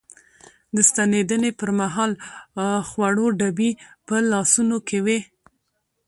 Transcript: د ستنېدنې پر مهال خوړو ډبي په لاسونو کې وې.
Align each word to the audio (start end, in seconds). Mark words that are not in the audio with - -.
د 0.75 0.77
ستنېدنې 0.89 1.51
پر 1.59 1.69
مهال 1.79 2.11
خوړو 2.87 3.27
ډبي 3.39 3.71
په 4.07 4.15
لاسونو 4.31 4.77
کې 4.87 4.99
وې. 5.05 5.19